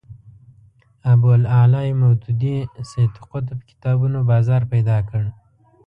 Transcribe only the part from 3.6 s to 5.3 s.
کتابونو بازار پیدا کړ